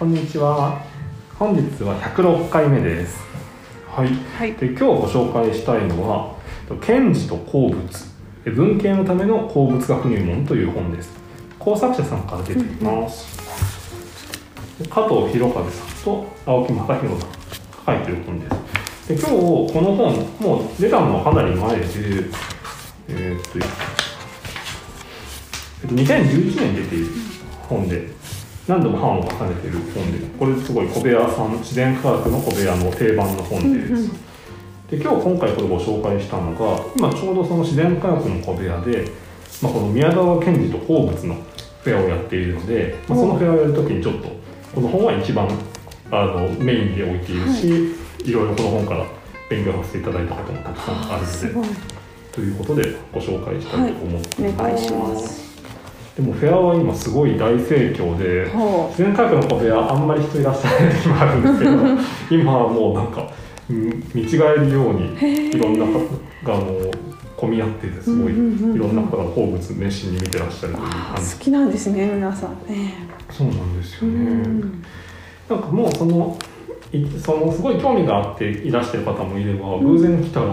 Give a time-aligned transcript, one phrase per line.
[0.00, 0.82] こんにちは。
[1.38, 3.20] 本日は106回目です。
[3.86, 4.08] はい。
[4.08, 6.36] はいで今日ご紹介したいのは
[6.80, 7.82] 「賢治と鉱物
[8.46, 11.12] え文系のための鉱物学入門」という本です。
[11.58, 13.26] 工作者さんから出ています。
[14.82, 18.46] で加藤博和さんと青木正弘さんが書いてる本で
[19.04, 19.08] す。
[19.08, 21.84] で今日この本もう出たのはかなり前で、
[23.10, 23.58] えーっと
[25.82, 27.06] えっと2011年に出ている
[27.68, 28.18] 本で
[28.70, 33.92] 何度も版を重ねている本でこれすごい小部屋さん自然科学の小部屋の定番の本です。
[33.92, 34.30] うんうん
[34.90, 39.08] で今日今回これご紹介したのが今ちょうどその自然科学の小部屋で、
[39.62, 41.36] まあ、この宮沢賢治と鉱物の
[41.84, 44.28] フェアをやっているので、まあ、そのフェアをやるときにちょっと
[44.74, 45.48] この本は一番
[46.10, 47.68] あのメインで置いているし、
[48.28, 49.06] い、ろいろこの本から
[49.48, 52.00] 勉強させていただいたこともたくさんあるので。
[52.32, 55.49] ということでご紹介したいと思ってお願いします。
[56.20, 63.32] でもフェアは今すごい大盛況でほ自然科学の小部屋あんまり人いらっしゃらない時もあるんですけど今はもうなんか
[63.70, 65.92] うん見違えるようにいろんな方
[66.44, 66.90] がもう
[67.36, 72.94] 混み合っててすごいいろんな方が鉱物熱心に見てらっしゃるというあ感じー好きなんですね皆さんね。
[73.30, 74.24] そうなんですうよね。
[74.24, 74.60] ん。
[75.48, 76.36] なんかもうその
[76.92, 80.46] いそのすごい興味があっていらしてる方もいれば偶然来たら、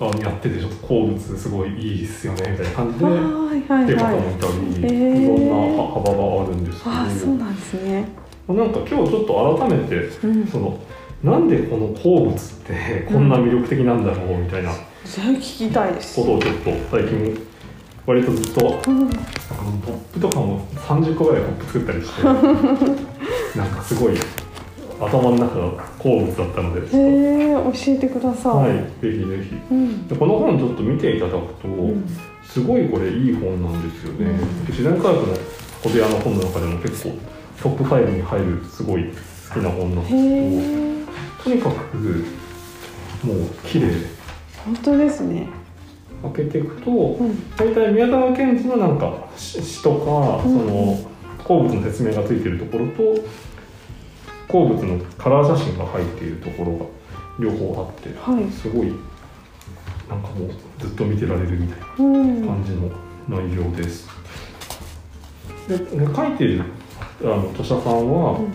[0.00, 3.04] あやっててちょっと鉱物すごいいいっすよねみたいな感じで。
[3.04, 8.08] はいはいっていう方もはいたり、いろんな幅があるんですけどあーそうなんですね。
[8.48, 10.46] なんか今日ちょっと改めてうん。
[10.46, 10.78] その
[11.22, 16.16] なんでこの鉱物ってこんな魅力的なんだろうみたいなこそれ聞きたいです。
[16.16, 17.46] とをちょっと最近
[18.04, 19.08] 割とずっとうん。
[19.08, 22.22] ポップとかも30個ぐらいポップ作ったりして
[23.58, 24.14] なんかすごい
[25.00, 28.50] 頭の中が鉱物だったのでえ教えてくだとさ。
[28.50, 30.08] はいいぜひぜひうん。
[30.08, 32.04] でこの本ちょっと見ていただくと、うん
[32.44, 35.34] すごいこれいい本なんですよね、うん自然科学の
[35.82, 37.18] 小部屋の本の中でも結構
[37.60, 41.06] トップ5に入るすごい好きな本なんで
[41.46, 41.96] すけどとにかく
[43.26, 43.94] もう綺麗で
[44.64, 45.48] 本当ですね。
[46.22, 47.56] 開けていくとうん。
[47.56, 53.02] 大体宮沢賢治のなんか詩詩とか、うんその鉱物の説明がついているところと
[54.48, 56.86] 鉱物のカラー写真が入っているところが
[57.38, 58.92] 両方あって、はいすごい
[60.08, 62.46] なんかもうずっと見てられるみたいなうん。
[62.46, 62.90] 感じの
[63.28, 64.08] 内容です。
[65.68, 65.76] で
[66.14, 66.64] 書いている
[67.22, 68.52] あの著者さんは、うん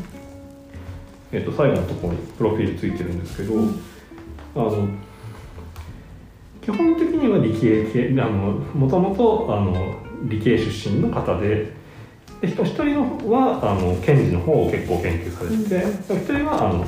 [1.31, 3.79] えっと最後のところにプロフィールついてるんですけど、うん
[4.56, 4.88] あの
[6.61, 11.71] 基本的には理系系あのもともとあの理系出身の方で
[12.41, 15.75] で一人のはあの検事の方を結構研究されてて、
[16.13, 16.85] うん一人はあの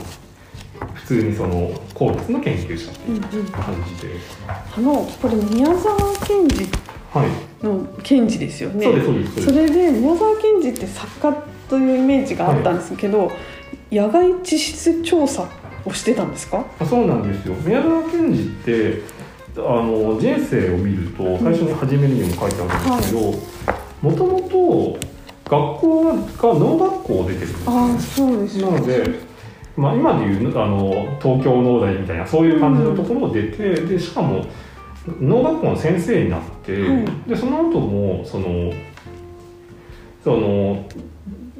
[0.95, 3.45] 普通にその鉱物の研究者ってうんいううん。
[3.51, 3.63] 感
[3.99, 4.13] じで、
[4.47, 6.65] あのこれ宮沢賢治
[7.13, 8.85] はい、の賢治ですよね。
[8.85, 11.33] そうですそうですそれで宮沢賢治って作家
[11.69, 13.29] というイメージがあったんですけど、
[13.91, 15.47] 野外地質調査
[15.85, 16.65] をしてたんですか？
[16.79, 19.01] あそうなんですよ宮沢賢治って
[19.57, 23.33] あの人生を見ると最初に初めにも書いてあるんですけど
[24.01, 25.00] もともと
[25.51, 29.19] 学校が農学校出てるんですよああそうですなので、
[29.75, 30.89] まあ、今でいうあの
[31.21, 34.45] 東京農大みたいなそういう感じのところを出て、でしかも
[35.19, 37.29] 農学校の先生になって、はい。
[37.29, 38.71] でその後もその
[40.23, 40.87] その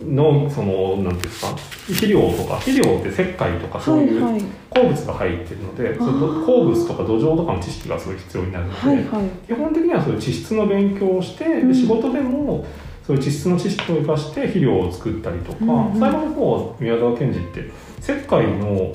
[0.05, 1.47] のそのなんていうんですか
[1.87, 4.33] 肥料とか肥料って石灰とかそういうはい。
[4.33, 9.29] はい鉱物が入ってるので、その鉱物とか土壌とかの知識がすごい必要になるので、はいはい。
[9.45, 11.67] 基本的にはそういう地質の勉強をして、うん。
[11.67, 12.65] で仕事でも
[13.05, 18.93] そういう地質の知識を生かして肥料を作ったりとか、うんうん最後の方は宮沢賢治って石灰の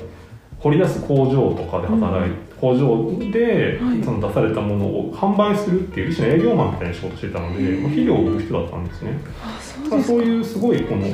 [0.59, 9.19] 掘り出す工場とかで働いて、工場ではいその出されたものを販売するっていう一種の営業マンみたいな仕事をしてたので、へーまあ肥料を売る人だったんですね。
[9.43, 10.03] あそう。
[10.03, 11.07] そういうすごいこの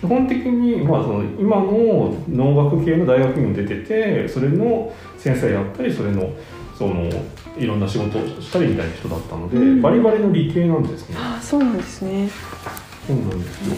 [0.00, 6.30] 基本的に、まあ、その今の農学系の大学にも出ててそれの先生やったりそれの
[6.76, 7.10] その
[7.58, 11.16] いろんな仕事をしたりみたいな人だったので、うんバリバリの理系なんですね。
[11.18, 12.28] あそうなんですね。
[13.06, 13.74] そうなんですよ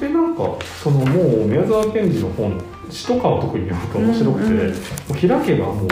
[0.00, 4.74] でなんかそのもう宮沢賢治の本詩とかを特に読むと面白くて、うんうんも
[5.10, 5.88] う開けばもう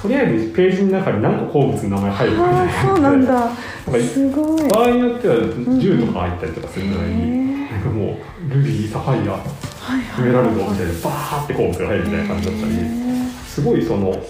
[0.00, 3.32] とりあえずページの中に何個鉱物の名前入るみたいなそうなんだ。
[3.34, 3.58] なんか
[4.00, 4.68] すごい。
[4.68, 12.72] 場合によっては10とか入ったりとかするぐらいに、へえなんかもうルビーサファイアはいエメラルドみたいなバーって鉱物が入るみたいな感じだったり
[13.50, 14.20] すごいその好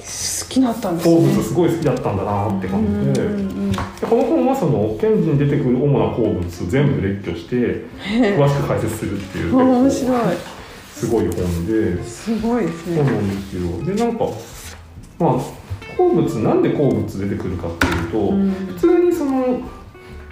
[0.49, 1.15] きだったんですね。
[1.15, 3.29] 鉱物すごい好きだったんだなって感じで。
[3.29, 10.37] でこの本はその賢治に出てくる主な鉱物全部列挙して詳しく解説するっていう面白い。
[10.95, 12.03] すごい本で。
[12.03, 13.19] すごいですそうなね。
[13.21, 13.95] んですよ。
[13.95, 14.25] でなんか
[15.19, 15.41] まあ
[15.99, 18.51] 鉱物なんで鉱物出てくるかっていうと、うん。
[18.51, 19.61] 普通にその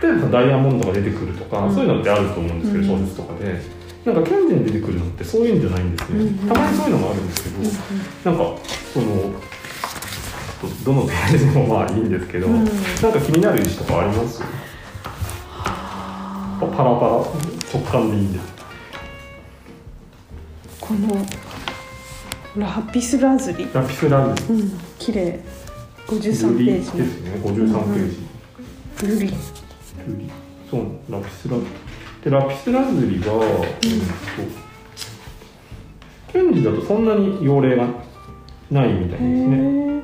[0.00, 1.74] 例えばダイヤモンドが出てくるとか、うん。
[1.74, 3.00] そういうのってあると思うんですけど、うん。
[3.00, 3.60] 小説とかで
[4.08, 6.38] なんか賢治に出てくるのってそういうんじゃないんですね、うんうん。
[6.48, 8.62] たまにそういうのもあるんですけど、なんか
[8.94, 9.06] その
[10.62, 12.64] どどのページもまあいいんですけど、うん。
[12.64, 14.40] なんか気になる石とかあります？
[16.58, 16.84] パラパラ
[17.72, 18.40] 直感でいいんで
[20.80, 21.26] この
[22.56, 23.68] ラピスラズリ。
[23.74, 24.60] ラピスラズリ。
[24.60, 24.80] うん。
[24.98, 25.38] 綺麗。
[26.06, 27.30] 53ルリでページすね。
[27.44, 28.16] 53ページ、
[29.06, 29.26] ルリ。
[29.26, 30.30] ルリ。
[30.70, 31.68] そうラピスラズリ
[32.28, 33.46] でラピスラズリが、うん、と
[36.32, 37.88] 賢治だとそんなに用例が
[38.70, 40.02] ないみたいですへねー。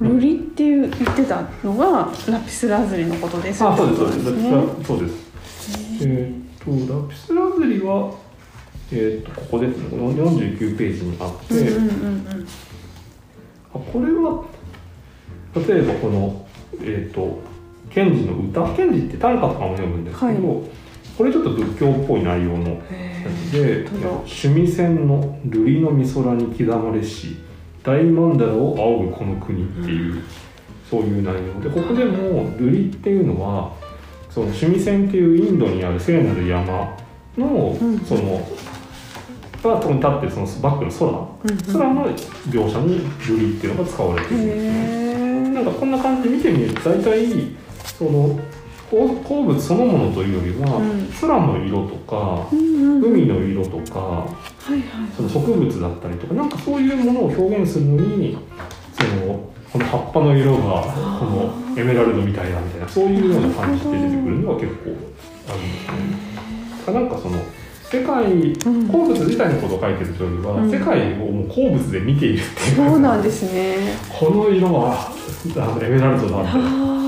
[0.00, 4.32] ルリっていう言ってたのがラピスラズリのことですあそうですそうです。
[4.32, 4.50] ね。
[4.84, 5.14] そうです。
[6.02, 8.14] えーっとラピスラズリは
[8.92, 9.88] えーっとここですね。
[9.90, 12.46] この49ページにあって、うんうんうん
[13.72, 14.44] あこれは
[15.56, 16.46] 例えばこの
[16.80, 17.40] えっ、と
[17.90, 20.83] 賢治の歌賢治って短歌とかも読むんですけど、はい
[21.16, 27.36] これちょっと仏教っぽい内容のやへつで本当だ「趣味線の瑠璃の美空に刻まれし
[27.82, 30.22] 大曼荼羅を仰ぐこの国」っていう、
[30.90, 31.60] そういう内容。
[31.60, 33.72] でここでも瑠璃っていうのは
[34.30, 36.96] その趣味線っていうインドにある聖なる山
[37.38, 37.98] の、うん。
[38.00, 38.40] その
[39.70, 42.06] がそこに立ってるそのバックの空、うん空の
[42.50, 44.40] 描写に瑠璃っていうのが使われてる。
[44.40, 44.62] んですね。
[44.62, 47.26] へなんかこんな感じで見てみると大体
[47.98, 48.38] その
[48.94, 51.06] 鉱鉱物そのものというよりは、うん。
[51.20, 53.02] 空の色とかうんうん。
[53.04, 54.26] 海の色とかは
[54.68, 54.82] いはい。
[55.16, 58.38] その植物だったりとかなんかそういうものを表現するのに
[58.92, 60.82] そのこの葉っぱの色が
[61.18, 64.90] このエメラルドみたいだみたいなそういうような感じで出てくるのが結構
[65.48, 65.78] あるんで
[66.84, 66.94] すね。
[66.94, 67.42] なんかその
[67.90, 68.88] 世界うん。
[68.88, 70.70] 鉱物自体のことを書いてるというよりは、うん。
[70.70, 73.96] 世界をもう鉱物で見ているっていうそうなんですね。
[74.08, 75.10] この色は
[75.56, 77.03] あのエメラルドだみたいな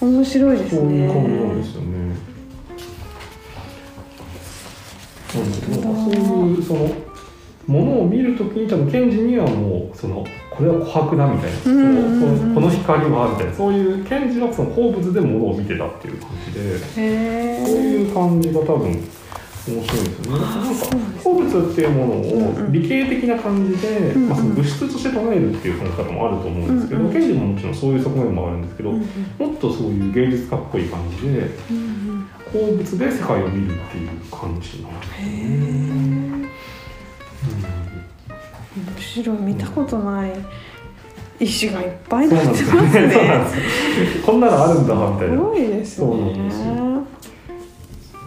[0.00, 2.16] 面白いですそういうですよね。
[5.28, 6.90] そういうその
[7.66, 16.60] ものを見るときに多分賢治にはもうそのこれは琥珀だみたいな、うんうこの光はみたいなそういう賢治はその鉱物でものを見てたっていう感じで
[17.02, 19.04] へそうえいう感じが多分
[19.68, 20.44] 面白いですよね。
[21.24, 22.26] 鉱物っていうものうんう
[22.62, 24.28] んを理系的な感じで、うんうん。
[24.28, 27.12] まあ、その物質として捉えるっていう考え方もあると思うんですけど、うんうん。
[27.12, 29.04] 賢治ももちろんそういう側面もあるんですけど、うんも
[29.52, 35.00] っとそういう芸術家っぽい感じでうん鉱物で世界を見るっていう感じなん。
[35.00, 36.42] ですへよね。
[36.42, 36.46] え
[38.76, 40.32] 面白い見たことない
[41.40, 42.34] 石がいっぱいね。
[42.34, 42.40] ね。
[44.24, 45.34] こんなのあるんだみたいな。
[45.34, 46.06] すごいですね。
[46.06, 46.66] そうなんですよ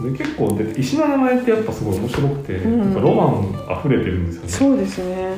[0.02, 4.48] で結構で石の名前ってやっぱすごい面白くて、うんなんかロマン溢れてるんですよね。
[4.48, 5.36] そうですね。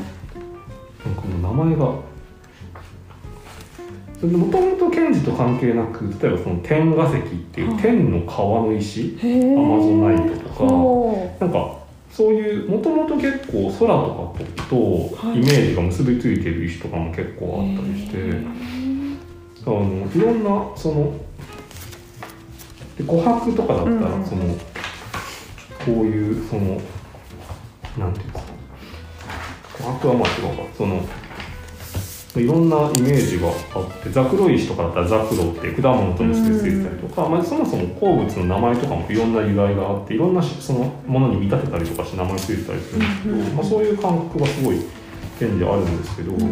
[1.05, 2.12] なんかもう名前が。
[4.23, 7.23] もともと賢治と関係なく例えばその天河石っ
[7.53, 9.26] ていうはい天の川の石、ア
[9.61, 11.79] マゾナイトとかおなんか
[12.12, 14.76] そういうもともと結構空とかと
[15.26, 15.38] はい。
[15.38, 18.19] イメージが結びついてる石とかも結構あったりして、
[19.67, 21.31] あのいろんなそので
[23.02, 24.20] 琥珀とかだったうんうん。
[24.22, 24.43] らその、
[25.84, 26.81] こういうその
[27.99, 28.52] なんていうんですか。
[29.78, 30.75] 琥珀はまあ違うか。
[30.76, 31.02] その
[32.34, 44.81] いろんなイメージがあってザクロ石とかだったらザクロって果物と結びついてたりとか、まあ、そもそも鉱物の名前とかもいろんな由来があっていろんなしそのものに見立てたりとかして名前ついてたりするんですけど、まあ、そういう感覚がすごい
[45.38, 46.48] 賢治あるんですけど、ま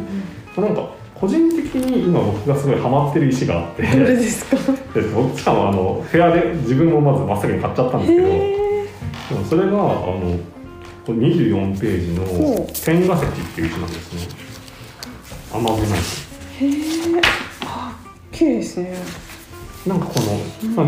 [0.58, 3.82] あなんか個人的に今僕がすごいハマってる石があって。
[3.82, 4.56] どれですか？
[4.98, 8.26] で僕しかもあのフェアで自分もまず真っ先に買っちゃったんですけど。
[8.26, 8.86] へで
[9.32, 10.38] えもそれがあの
[11.06, 12.72] これ24ページのほう。
[12.84, 14.20] 天河石っていう石なんですね。
[15.52, 15.88] アマゾナイ
[16.60, 17.20] へえ
[17.64, 17.92] あ
[18.32, 18.94] 綺麗ですね。
[19.84, 20.86] トなんかこの、まあ、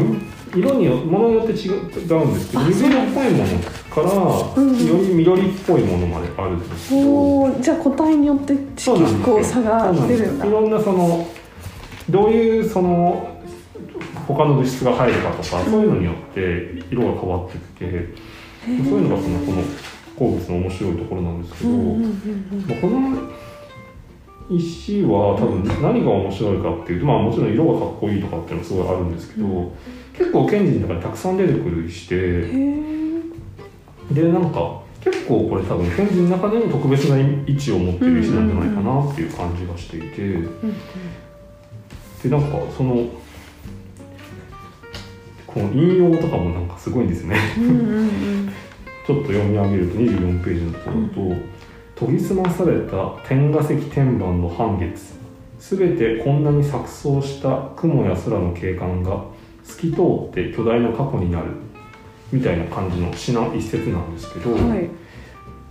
[0.54, 2.24] 色によものによって違うんですけどあ
[2.66, 3.58] 水色っぽいもの
[3.90, 10.46] から、より緑っぽいものまであるんですおーじゃあ個体によって結そうなんですよ構差が出るんだ。
[10.46, 11.26] いろんなその
[12.10, 13.40] どういうその
[14.26, 18.08] 他の物質が入るかとか、そういうのによって色が変わってきて、
[18.66, 19.62] そういうのがそのこの
[20.16, 21.70] 鉱物の面白いところなんですけど、
[22.80, 23.32] この
[24.50, 29.70] 石は多分何が面白いかっていうと、まあ、もちろん色がかっこいいとかっていうのはすごいあるんですけど、う
[30.16, 32.20] 結構賢治の中でたくさん出てくる石でへ
[34.10, 40.74] えでなんか結構これ多分賢治の中でも特別な位置を持ってる石なんじゃないかなっていう感じがしていて、うん
[42.22, 43.08] でなんかその
[45.44, 47.36] この引用とかもなんかすごいんですね。
[47.58, 48.52] うんうんうん。
[49.06, 51.36] ちょっと読み上げると24ページのところだ
[51.96, 55.18] と、研ぎ澄まされた天河石天板の半月。
[55.58, 59.24] すべてこんなに錯綜した雲や空の景観が
[59.64, 60.00] 透き通
[60.40, 61.46] って巨大な過去になる
[62.32, 64.88] みたいな感じの詩な一節なんですけど、はい。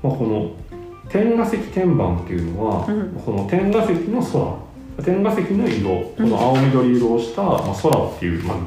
[0.03, 0.51] まあ、この
[1.09, 3.11] 天河石天板っていうのは、うん。
[3.13, 5.03] この天河石の空。
[5.03, 6.13] 天河石の色。
[6.15, 8.57] この青緑色をした、まあ、空っていう、まあ、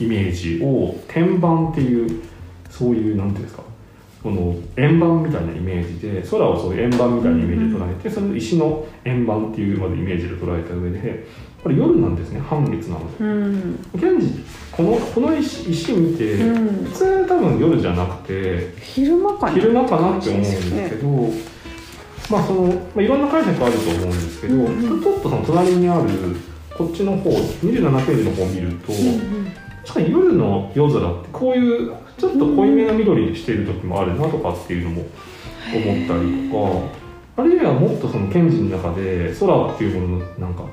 [0.00, 2.22] イメージを天板っていう
[2.70, 3.62] そういうなんていうんですか
[4.22, 11.26] この円盤みたいなイメージで空をそういう円盤みたいなイメージで捉えて、それを石の円盤っていうまずイメージで捉えた上で
[11.62, 13.24] これ夜なんですね半月なので。
[13.24, 13.78] うん。
[13.94, 16.84] 現時このこの石石見て、うん。
[16.86, 19.52] 普通多分夜じゃなくて昼間かな？
[19.52, 21.08] 昼間かなって思うんですけどど、
[22.30, 25.02] まあその、まあ、いろんな解釈あると思うんですけど、うんうん。
[25.02, 26.08] ちょっとその隣にある
[26.76, 28.92] こっちの方27ページの方を見ると、
[29.88, 35.06] 確かに夜の夜空ってこういうちょっと濃いめな緑してる時もあるなとかっていうのも
[35.74, 36.90] 思ったりと
[37.36, 40.64] かあるいはもっとその賢治の中で空っていうもののなんか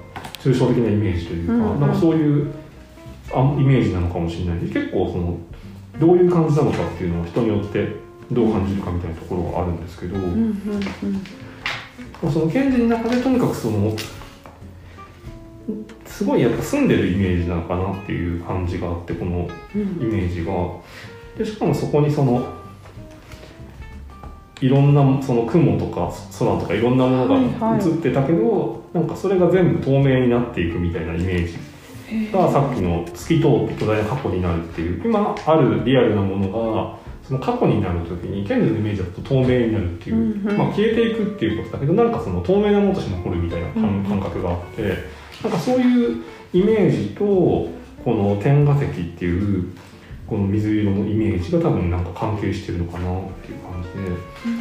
[0.41, 1.79] 抽象的なイメージというか、うんうん。
[1.79, 2.53] なんかそういう
[3.33, 4.59] あイメージなのかもしれない。
[4.67, 5.37] し結構その
[5.99, 7.87] どういう感じなのかっていうのは人によって
[8.31, 11.25] どう感じるかみたいなところがあるんですけど、うんうん
[12.31, 13.95] その賢治の中でとにかくその
[16.15, 19.81] すごいやっぱ住んでるイメージなのかなっていう感じがあってこのうん。
[19.81, 20.53] イメージが。
[21.37, 22.47] でしかもそこにその
[24.61, 27.79] いろんなその雲とか空とかいろんなものはいはい。
[27.79, 31.57] が映ってたけど、なんかそれが全部透明になっていくみたいなイメージ
[32.07, 40.57] へがさっきの透き通って巨大な過去になるっていう今あるリアルなものがその過去になる時に賢治のイメージだと透明になるっていう、うんうん。
[40.57, 46.23] まあ、消えていくっていうことだけどなんかその透明なものとして残るみたいな感,、覚があってなんかそういう
[46.53, 47.69] イメージとこ
[48.07, 49.69] の天河石っていう
[50.27, 53.89] この水色のイメージが多分なんか関係してるのかなっていう感じ
[54.49, 54.55] で。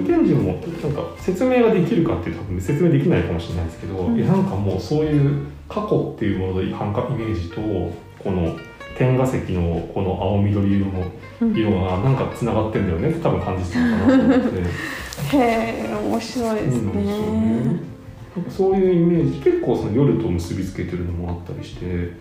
[0.00, 8.56] 賢治もなんか説明ができるかっていうと多分説明できないかもしれないですけど、うんいやなんかもうそういう過去っていうもののイメージとこの
[8.96, 10.92] 天河石のこの青緑色の
[11.42, 17.91] うん色がなんかつながってんだよねって多分感じてたのかなと思ってへえ面白いですそうなん。
[18.36, 22.12] なんかそういうイメージ結構その夜と結びつけてるのもあったりして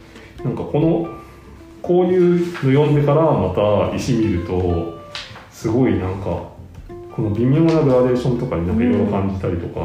[0.43, 1.21] なんかこの
[1.81, 4.99] こういうの読んでからまた石見ると
[5.51, 6.51] すごいなんか
[7.15, 9.79] この微妙なグラデーションとかになんかいろいろ感じたりとか、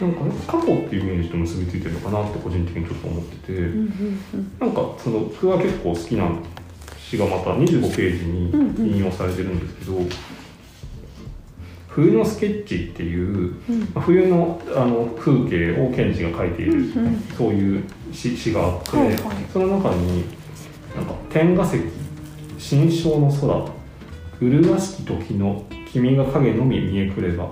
[0.00, 4.52] なんかね過去っていうイメージと結びついてるのかなって個人的にちょっと思ってて、うんうんうん。
[4.58, 6.30] なんかその僕が結構好きな
[6.98, 9.98] 詩がまた25ページに引用されてるんですけど
[11.96, 13.80] 「冬のスケッチ」っていううん。
[13.80, 17.22] まあ冬のあの風景を賢治が描いている、うんうん。
[17.36, 19.16] そういう詩詩があって、はいはい。
[19.50, 20.24] その中に
[20.94, 21.80] なんか「天河石
[22.58, 27.50] 新生の空麗しき時の君が影のみ見えくれば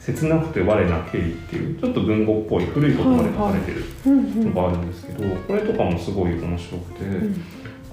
[0.00, 7.04] 切なくて我なけり」っていうちょっと文語っぽい古い言葉で書かれてるのがあるんですけど、これとかもすごい面白くて。
[7.04, 7.34] うん。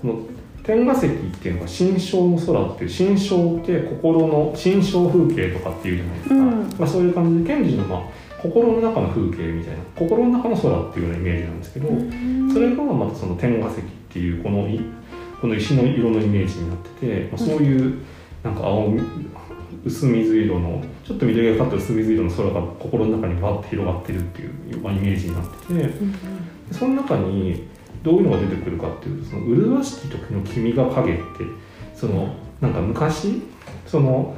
[0.02, 0.20] この
[0.64, 6.42] 天河石っていうのが心象の空っていう心象って心の心象風景とかっていうじゃないですか、うん。
[6.80, 8.02] まあ、そういう感じで賢治のまあ
[8.42, 11.90] 心の中の風景みたいな心の中の空っていうようなイメージなんですけど、
[12.54, 14.80] それがまたその天河石っていうこのい
[15.40, 18.00] この石の色のイメージになってて、まあ、そういう
[18.44, 19.02] なんか青み
[19.86, 25.74] 薄水色のちょっと緑がかった薄水色の空が心の中にバーって広がってるっていう、まあ、イメージになってて。
[25.74, 26.16] うん
[26.72, 27.68] その中に
[28.04, 31.22] どういうのが出てくるかっていうとその麗しき時の君が影って
[31.96, 33.42] そのなんか昔
[33.86, 34.36] その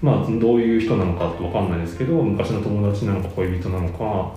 [0.00, 4.36] まあどういう人なのかって分かんないですけど昔の友達なのか恋人なのか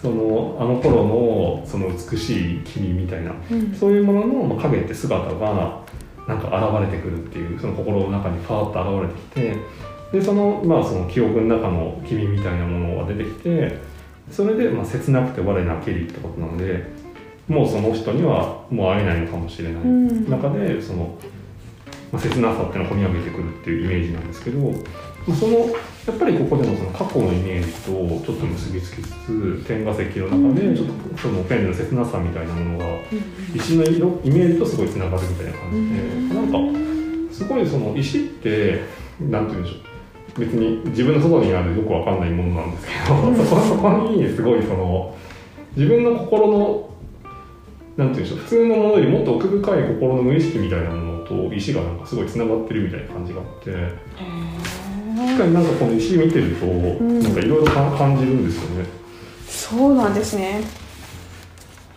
[0.00, 3.74] そのあの頃のその美しい君みたいなうん。
[3.74, 5.82] そういうもののまあ影って姿が
[6.26, 13.78] なんか現れてくるっていうその心の中にファーッと現れてきてでそのまあその記憶の中の君みたいなものが出てきて
[14.30, 16.93] それでまあ切なくて我なけりってことなので
[17.48, 19.82] もうその人にはもう会えないのかもしれない。
[19.82, 20.30] うん。
[20.30, 21.18] 中でその、
[22.12, 25.58] まあ、切なさっていうのが込み上げてくるっていうイメージなんですけど、まあ、その
[26.06, 27.92] やっぱりここでもその過去のイメージと
[28.26, 32.84] ちょっと結びつきつつ天河石の中でちょっとそのペンの切なさみたいなものが
[33.54, 38.82] 石の色イメージとすごいつながるみたいな感じで、なんかすごいその石って
[39.20, 39.94] なんて言うんでしょう。
[40.36, 43.36] 別に自分の外にあるよくわかんないものなんですけど、うん。
[43.36, 45.16] そこそこにすごいその
[45.76, 46.90] 自分の心の
[47.96, 53.70] なんて言うんでしょう普通のものよりもっと奥深い心の無意識みたいなものと石がなんかすごいつながってるみたいな感じがあって
[55.16, 57.20] 確かになんかこの石見てると、ん。
[57.20, 58.84] なんかいろいろ感じるんですよね。
[59.48, 60.60] そうなんですね。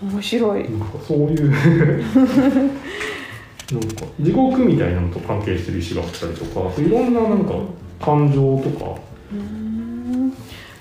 [0.02, 0.64] 面白い。
[0.70, 1.56] なんかそういう な
[3.80, 7.54] んか地獄みたいなのと関係してる石があったりとかいろんななんか
[8.00, 8.96] 感情とか
[9.34, 10.34] うん。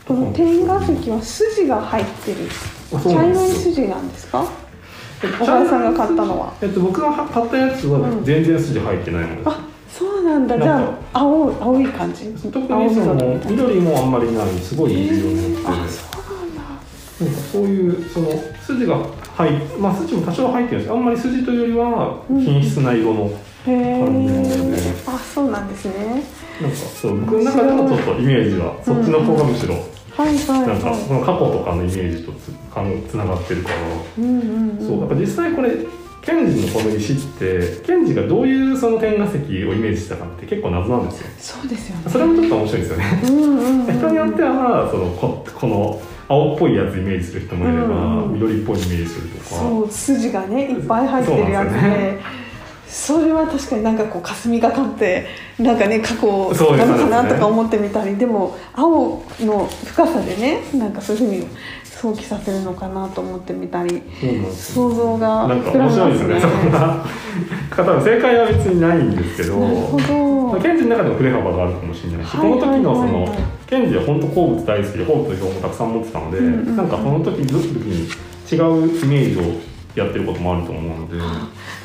[0.06, 2.36] この天河石は筋が入ってる。
[3.02, 4.46] 茶色い筋なんですか？
[5.20, 6.52] 小川さんが買ったのは。
[6.60, 8.24] えっと僕が買ったやつはうん。
[8.24, 9.42] 全然筋入ってないもので。
[9.42, 10.58] す、あそうなんだ。
[10.58, 10.78] じゃ
[11.14, 12.32] あ青青い感じ？
[12.50, 13.14] 特青にその
[13.46, 16.62] 緑もあんまりないすごいいい色になってあそうなんだ。
[17.20, 18.28] なんかそういうその
[18.62, 18.98] 筋が
[19.36, 23.30] 入っまあ筋も多少入ってるんですあんまり筋というよりは品質な色の、
[23.64, 26.22] 感じなのであそうなんですね。
[26.60, 29.76] なんかそう僕の中でもちょっとイメージはそっちの方がむしろ
[30.16, 33.76] はいはいなんかはいその過去とかのイメージとつかんつながってるから、
[34.18, 34.86] うんうんうん。
[34.86, 35.70] そうやっぱ実際これ
[36.22, 41.60] ケンジのこの石ってケンジがどういうその天画石をイメージしたかって結構謎なんですよ。
[41.60, 42.10] そうですよね。
[42.10, 43.22] それもちょっと面白いですよね。
[43.22, 43.98] うんうんうん。
[43.98, 49.44] 人によってはそのここの青っぽいやつイメージする人もいれば、うんうん緑っぽいイメージするとか。
[49.60, 51.78] そう筋がねいっぱい入ってるやつで。
[51.80, 52.45] すよで
[52.96, 55.26] それは確かになんかこう霞がかって
[55.58, 56.26] なんかね過去
[56.76, 61.46] なのかなとか思ってみたりでも青の深さでねなんかそういうふうに
[61.84, 64.52] 想起させるのかなと思ってみたりそうなん。
[64.52, 67.06] 想像がなんか膨らみ面白いですよねますそんな
[67.76, 73.28] 多分正解は別にないんですけどケンジの中でも振れ幅があるかもしれないし、はいこの時のその、はい。
[73.28, 76.76] はいはいケンジは本当鉱物大好きで鉱物の表もたくさん持ってたので、うんうんうん。
[76.76, 81.16] なんかその時ずっと時に違うイメージをやってることもあると思うので、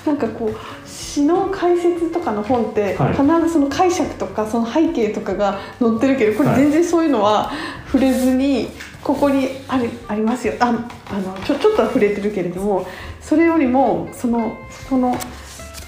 [0.05, 3.13] なんかこう詩の解説とかの本ってはい。
[3.13, 7.51] 必ずその解釈とかその背景とかが載ってるけどこれはい全然そういうのは
[7.85, 8.67] 触れずに
[9.01, 10.53] ここにあるありますよ。
[10.59, 10.71] ああ
[11.19, 12.85] のちょちょっとは触れてるけれども
[13.21, 15.17] それよりもそのその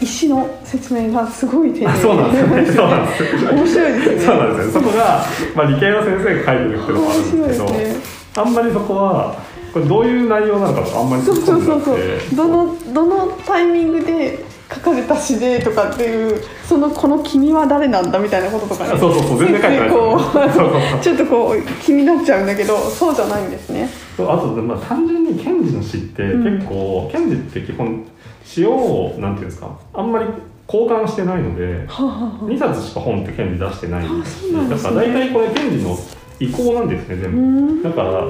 [0.02, 2.66] 石の説明がすごい丁寧あそうなんですね。
[2.76, 4.22] そうなんですよ面白いですね。
[4.22, 5.26] そうなんですよそこが、
[5.56, 8.04] まあ、理系の先生が書いてるっていうのもあるん面ですけど白いですね。
[8.36, 9.38] あんまりそこは
[9.74, 12.00] これどういう内容なのかあんまりそうそうそうそう。
[12.36, 18.92] どのどのタイミングで書かれた詩でとかっていうそのこの「君は誰なんだ」みたいなこととかね。
[18.94, 19.90] あそうそうそう全然書いてない
[21.02, 23.90] ちょっとこう気になっちゃうんだけどそうじゃないんですね。
[24.20, 26.60] あと、まあ、単純にケンジの詩ってうん。
[26.60, 28.04] 結構、ケンジって基本
[28.46, 30.26] 詩をなんていうんですかあんまり
[30.68, 34.28] 交換してないのではあ、はあは2冊しか本ってケンジ出してないんで。
[34.28, 34.90] すしだあんですね。
[34.92, 35.98] から大体これケンジの
[36.40, 37.38] 移行なんですね全部。
[37.38, 37.84] ん。
[37.84, 38.26] だから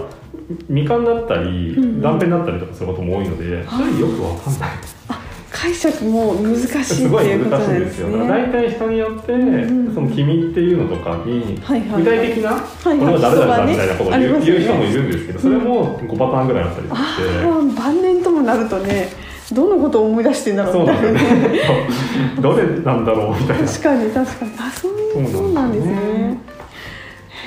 [0.68, 2.02] 未完だったりうんうん。
[2.02, 4.70] 断片だったりとかすることも多いのでそれよくわかんない。
[5.54, 8.28] 解釈も難しいっていいうこと難しないんですね。
[8.28, 9.28] 大体人によって、
[9.94, 16.98] その君っていうのとかに、具体的な、これは誰々だみたいなことを言う,、言う人もいるんですけどそれも5パターンぐらいあったりして。
[16.98, 19.10] あ晩年ともなるとね
[19.54, 21.20] どのことを思い出してんだろうみたいなね。
[22.42, 23.68] どれなんだろうみたいな。
[23.68, 24.52] 確かに確かに。
[24.58, 24.92] あそう
[25.32, 26.38] そうなんですね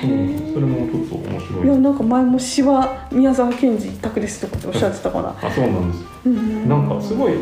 [0.03, 1.65] うんそれもちょっと面白い。
[1.65, 6.03] いやなんか前も詩は宮沢賢治一択ですとかっておっしゃってたからあ、そうなんです。
[6.25, 7.33] うんなんかすごい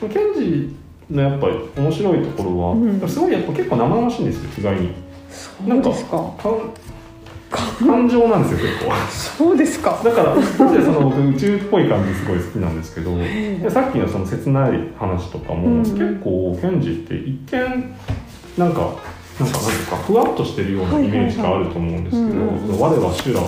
[0.00, 0.76] ケンジ
[1.10, 4.90] のやっぱり面白いところは、うんすごいやっぱ結構生々しいんですよ意外に。
[5.30, 6.52] そうですか感
[7.86, 8.92] 感情なんですよ結構。
[9.46, 10.40] そうですかだからな
[10.72, 13.12] んでその僕宇宙っぽい感じすごい好きなんですけど、
[13.70, 17.94] さっきのその切ない話とかも、うん結構ケンジって一見
[18.58, 18.94] なんか
[19.40, 23.40] なんかなんですかふわっとしてるようなイメージがあると思うんですけど、我は修羅。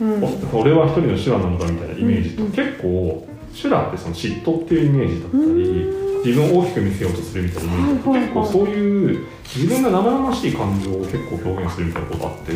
[0.00, 0.58] うん。
[0.58, 12.52] 俺は一人の修羅なのだみたいなイメージと、結構修羅ってその嫉妬っていうイメージだったり、自分を大きく見せようとするみたいなイメージと、はい結構そういう自分が生々しい感情を結構表現するみたいなことがあって。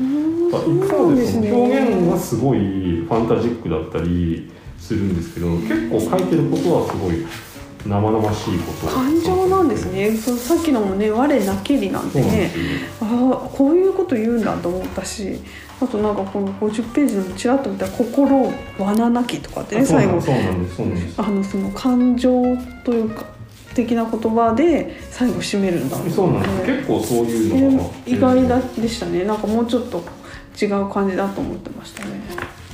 [0.00, 0.28] うん。
[0.48, 7.26] 一そう方ですその表現はすごいファンタジックだったりするんですけど結構書いてることはすごい
[7.86, 10.16] 生々しいこと感情なんですね。
[10.16, 12.50] そうさっきのもね「我なけり」なんてね。
[13.00, 15.40] ああこういうこと言うんだと思ったし
[15.80, 21.14] あとなんかこの50ページのちらっと見たら「心を罠なき」とかってね最後なんそうなんですそうなんです。
[21.16, 22.42] あのその感情
[22.84, 23.24] というか
[23.74, 26.66] 的な言葉で最後締めるんだろそうなんです。
[26.66, 29.24] ね結構そういうのが意外だでしたね。
[29.24, 30.02] なんかもうちょっと
[30.60, 32.10] 違う感じだと思ってましたね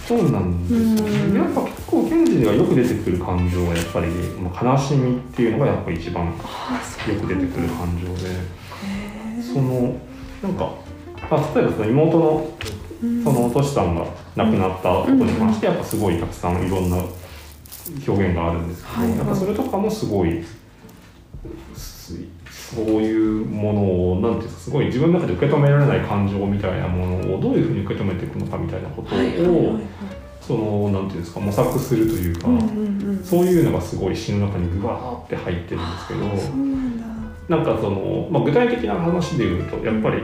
[0.07, 1.35] そうなんですようん。
[1.35, 9.97] ねやっぱ結構ケンジがよく出てくる感情はやっぱり、まあ、悲しみっていうのがやっぱ一番よく出てくる感情でへその
[10.43, 10.75] なんか、
[11.31, 12.85] まあ、例えばその妹のえ
[13.23, 16.97] そのトシさんが亡くなったことに関してやっぱすごいたくさんいろんな
[18.07, 19.11] 表現があるんですけど、はい。
[19.11, 20.43] はいやっぱそれとかもすごい
[21.77, 22.15] す
[22.75, 29.83] そういうものをなんていうかすごい自分の中で受け止められない感情みたいなものをどういうふうに受け止めていくのかみたいなことを、はいはいはいはい。
[30.41, 36.75] そのなんていうんですか模索するというか、うんうんうんそういうのがすごい詩の中にぐわーって入ってるんですけど。
[37.49, 40.23] なんかその、まあ、具体的な話で言うとやっぱり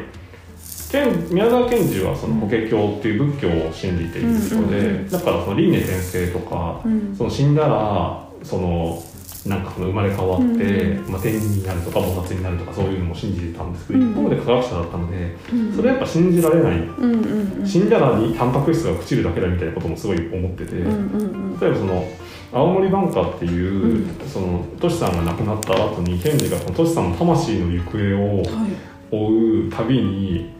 [0.90, 5.10] 賢宮沢賢治はその法華経っていう仏教を信じている人で、うんうんうん。
[5.10, 7.14] だからその輪廻転生とか、うん。
[7.16, 9.02] その死んだらその
[9.46, 17.66] なんかその生まれ変わって、うんまあ、天になるとか菩薩になるとかそういうのも信じてたんですけど、うん一方で科学者だったのでうんそれはやっぱ信じられない、うんうんうん。
[17.66, 22.04] 死んだらにタンパク質が朽ちるだけだみたいなこともすごい思ってて、例えばその
[22.52, 28.90] 青森バンカーっていう、そのトシさんが亡くなった後にケンジがそのトシさんの魂の行方をはい。
[29.12, 30.50] 追う旅に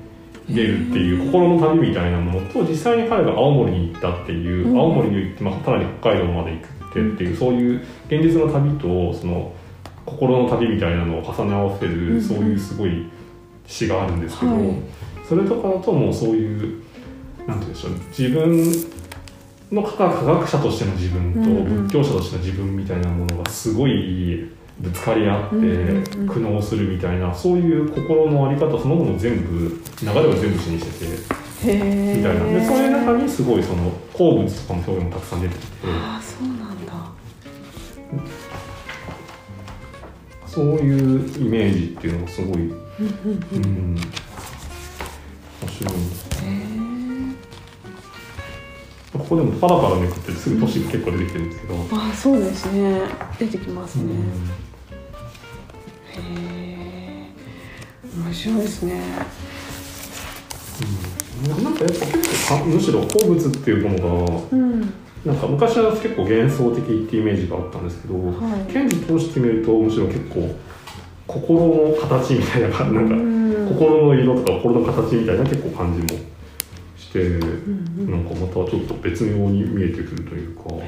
[0.49, 4.79] 出るっていう心の旅みたいなものと実際に彼が青森に行ったっていう、うん。
[4.79, 6.59] 青森に行って、まあ、さらに北海道まで行
[6.91, 9.53] ってっていう、そういう現実の旅とその
[10.05, 13.09] 心の旅みたいなのを重ね合わせる、うんそういうすごい
[13.67, 14.75] 詩があるんですけど、はい。
[15.29, 16.83] それとかだともうそういう
[17.47, 19.01] なんて言うんでしょう自分
[19.71, 21.41] の科学者としての自分と
[21.87, 24.51] 仏教者としての自分みたいなものがすごい
[24.81, 25.57] ぶつかり合って
[26.27, 31.77] 苦悩するみたいなそういう心の在り方そのものを全部流れを全部詩にしてて
[32.17, 32.45] みたいな。
[32.45, 35.69] でそういう中にすごいその鉱物とかの表現もたくさん出てきて
[40.47, 42.77] そういうイメージっていうのがすごい、うん、うん
[43.53, 46.81] うん面白いんですへえ
[49.13, 53.03] ここでもパラパラめくってすぐ年が結構出てきてるんですけど、あそうですね。
[53.39, 54.19] 出てきますね、うん。
[54.19, 54.23] へ
[56.17, 57.31] え
[58.17, 59.03] 面白いですね。
[61.47, 61.65] うん。
[61.65, 64.95] なんかやっぱ結構かむしろ鉱物っていうものがうん
[65.25, 68.33] なんか昔は結構幻想的ってイメージがあったんですけど、は
[68.69, 68.73] い。
[68.73, 70.55] ケンジ通してみるとむしろ結構
[71.27, 73.69] 心の形みたいなかなんかうん。
[73.69, 76.21] 心の色とか心の形みたいな結構感じも
[76.97, 77.47] して、うんう
[78.03, 80.81] んなんかまたちょっと別妙に見えてくるというか、うん。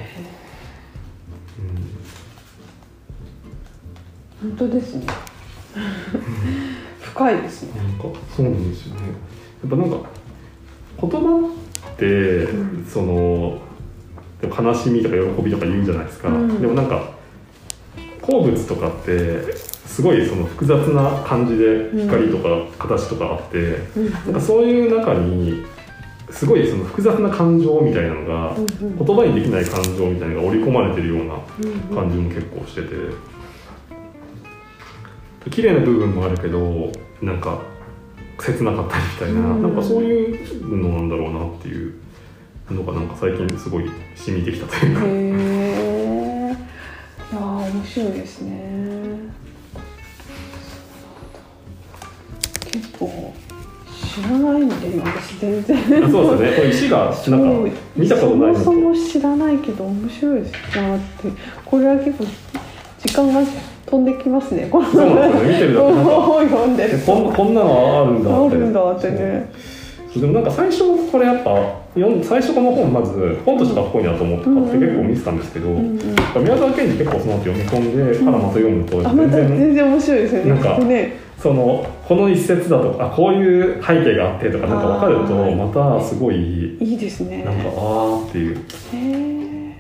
[4.41, 5.07] 本当ですね。
[7.01, 7.83] 深いですね。
[7.83, 9.03] なんかそうなんですよね。
[9.63, 10.09] やっぱなんか
[11.01, 11.55] 言葉
[11.93, 12.87] って、うん。
[12.87, 13.61] その
[14.49, 16.61] 悲しみとか喜びとか言うんじゃないですか、うん。
[16.61, 17.11] でもなんか
[18.21, 19.53] 鉱物とかって
[19.87, 23.59] すごいその複雑な感じで光とか形とかあって、
[23.97, 24.11] うん。
[24.11, 25.65] なんかそういう中に
[26.31, 29.05] すごいその複雑な感情みたいなのが、うんうん。
[29.05, 31.39] 言葉にできない感情みたいなのが織り込まれてるようなう
[31.93, 31.95] ん。
[31.95, 32.89] 感じも結構してて。
[35.51, 37.61] 綺麗な部分もあるけどなんか
[38.39, 39.63] 切なかったりみたいな、うん。
[39.63, 41.95] なんかそういうのなんだろうなっていう
[42.71, 46.57] のがなんか最近すごい染みてきたというか、へえ
[47.33, 48.53] いやー面白いですね。
[52.71, 53.35] 結構
[54.15, 56.05] 知らないんで私全然。
[56.05, 56.57] あそうですね。
[56.57, 61.33] これ石がなんか見たことないのそもそも知らないけど面白いですなって
[61.65, 62.25] これは結構
[62.99, 63.43] 時間が
[63.87, 64.69] 飛んできますね。
[64.71, 65.53] このそうなんですよね。
[65.53, 66.11] 見てるだけなんか。
[66.13, 68.57] 本を読んでるこんこんなのあるんだあって。
[68.57, 69.53] るんだってね
[70.15, 75.97] でもなんか最初これやっぱ最初この本まず本としてかっこいいなと思って買って結構見てたんですけど、うんうん。
[76.43, 80.51] 宮沢賢治結構その後読み込んでからまた読むと全然全然面白いですよね。
[80.51, 81.23] なんかね。
[81.43, 87.43] そのこの一節だとかあこういう背景があってとかなんか分かるとまたすごいいいですね。
[87.43, 88.57] なんかあーっていう。
[88.57, 89.77] へえ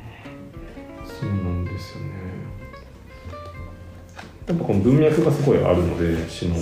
[1.04, 2.10] そうなんですよね。
[4.48, 6.56] やっぱこの文脈がすごいあるので詩の。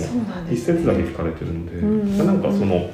[0.51, 2.17] 一節だけ聞かれてるので、うんうん。
[2.17, 2.87] なんかその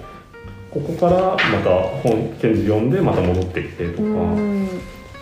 [0.82, 1.70] ここからまた
[2.04, 4.06] 本賢治読んでまた戻ってきてとか、う
[4.40, 4.68] ん。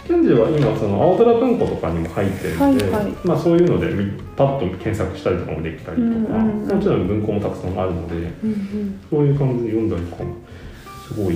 [0.07, 3.13] 賢治は今その青空文庫とかにも入ってるので、はいはい。
[3.23, 6.75] まあ、そういうのでみパッと検索したりとかもできたりとか、うんうんうん。
[6.75, 8.99] もちろん文庫もたくさんあるのでうんうん。
[9.09, 10.35] そういう感じで読んだりとかも
[11.07, 11.35] すごい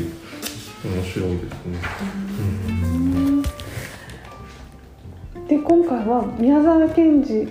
[0.84, 1.79] 面白いですね。
[5.36, 5.47] うん。
[5.47, 7.47] で今回は宮沢賢治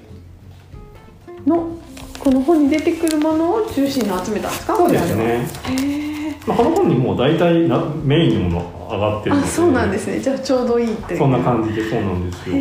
[1.47, 1.79] の
[2.21, 4.77] この本に出てくるものを中心に集めたんですか？
[4.77, 5.47] そうですね、
[6.49, 9.47] まあ、この本にもう大体なメインのもの上がってるので。
[9.47, 10.19] あそうなんですね。
[10.19, 11.13] じゃあちょうどいいって。
[11.13, 12.57] いうそんな感じでそうなんですよ。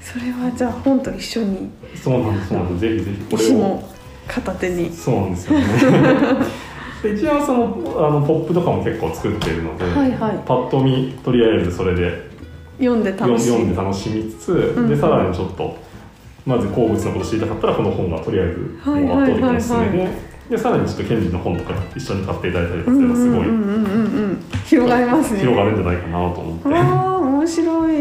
[0.00, 1.70] それはじゃあ本と一緒に。
[1.94, 2.80] そうなんですそうなんです。
[2.80, 3.82] ぜひぜひこれを。
[4.26, 4.90] 片手に。
[4.90, 5.66] そうなんですよね。
[7.02, 10.40] で一応そのあのポップとかも結構作っているので、はいはい。
[10.46, 12.28] パッと見とりあえずそれで。
[12.78, 15.76] 読んで読楽しんで楽しみつつ、んでさらにちょっと
[16.46, 23.46] まず鉱物のこと知りたかったらこの本がとりあえずはいもう圧倒的におすすめで、はいはいでさらにちょっと賢治の本とか一緒に買っていただいたりとかすればすごい
[24.64, 26.74] 広がりますね広がるんじゃないかなと思って。
[26.74, 28.00] ああ面白い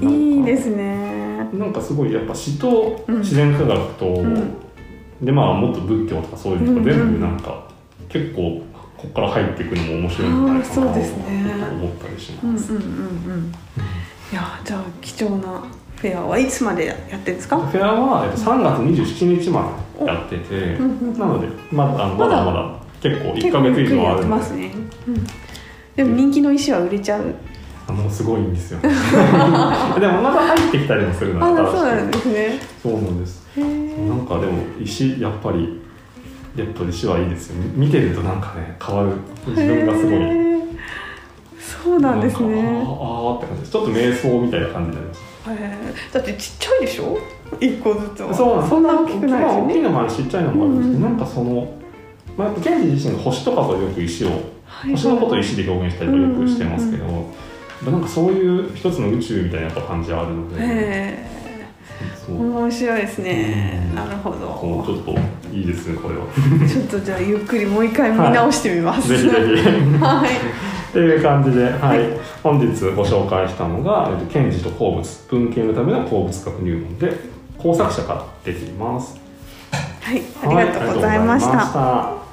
[0.00, 4.54] いいですねなんかすごいやっぱ詩と自然科学と、ん
[5.22, 7.68] でまあもっと仏教とかそういうのとか全部なんか
[8.08, 8.62] 結構
[8.96, 12.72] ここから入っていくのも面白いんじゃないかなあーそうですねと思ったりします。
[12.72, 12.76] い
[14.34, 15.62] やじゃあ貴重な
[15.96, 20.78] フェアはいつまでやってるんですかフェアは、えっと、3月27日までやってて、
[21.18, 24.42] なのでまだあのままだだまだ結構1結ヶ月以上あるんで。
[24.42, 24.70] すね、
[25.06, 25.26] うん、
[25.94, 27.34] でも人気の石は売れちゃう。
[27.86, 28.80] あのすごいんですよ。
[28.82, 32.58] でもまだ入ってきたりもするのあそうなんですね。
[32.82, 33.46] そうなんです。
[33.56, 34.52] なんかでも
[34.82, 35.80] 石やっぱり
[36.56, 37.56] やっぱ石はいいですよ。
[37.74, 39.10] 見てるとなんかね変わる。
[39.46, 40.44] 自分がすごい。
[41.60, 42.62] そそうなんですね。
[42.62, 45.20] あーあーって感じちょっと瞑想みたいな感じになります。
[46.14, 47.18] だってちっちゃいでしょ？
[47.60, 51.16] 一個ずつはそうそんな大きくないですまあよね大きいのもあるしちっちゃいのもあるんですけど、うん。
[51.16, 51.72] なんかその、
[52.36, 54.28] まあ、ケンジ自身が星とかとよく石を
[54.90, 57.06] 星のことを石で表現したりとかよくしてますけど、
[57.90, 61.18] なんかそういう一つの宇宙みたいなやっぱ感じはあるので、
[62.28, 63.92] 面白いですね。
[63.94, 64.38] なるほど。
[64.38, 65.14] ちょっと
[65.54, 66.26] いいですねこれは。
[66.68, 69.98] ちょっとじゃあゆっくりもう一回見直してみます、 ぜひぜひ。
[69.98, 70.30] はい。
[70.30, 72.00] っていう感じで、はい。
[72.42, 77.33] 本日ご紹介したのが「えっとケンジと鉱物文系のための鉱物学入門」で
[77.64, 79.18] 工作者から出ています。
[80.02, 81.56] はい、ありがとうございました。
[81.56, 82.23] はいありがとうございました